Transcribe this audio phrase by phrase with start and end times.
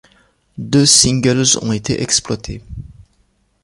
[0.57, 2.63] Deux singles ont été exploités.